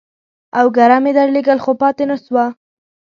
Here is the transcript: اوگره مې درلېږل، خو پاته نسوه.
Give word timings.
اوگره 0.59 0.97
مې 1.03 1.11
درلېږل، 1.17 1.59
خو 1.63 1.71
پاته 1.81 2.03
نسوه. 2.09 2.45